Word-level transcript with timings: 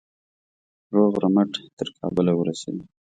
روغ 0.95 1.13
رمټ 1.23 1.51
تر 1.77 1.87
کابله 1.97 2.31
ورسوي. 2.35 2.83